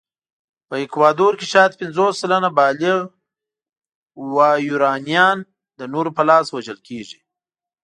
په 0.67 0.75
اکوادور 0.83 1.33
کې 1.39 1.45
شاید 1.53 1.77
پنځوس 1.79 2.13
سلنه 2.21 2.49
بالغ 2.59 2.99
وایورانيان 4.35 5.37
د 5.79 5.81
نورو 5.93 6.09
په 6.17 6.23
لاس 6.29 6.45
وژل 6.51 6.79
کېږي. 6.87 7.19